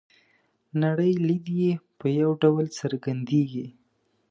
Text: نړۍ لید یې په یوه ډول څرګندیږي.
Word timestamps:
نړۍ 0.83 1.11
لید 1.27 1.45
یې 1.61 1.71
په 1.99 2.05
یوه 2.19 2.35
ډول 2.41 2.65
څرګندیږي. 2.79 3.67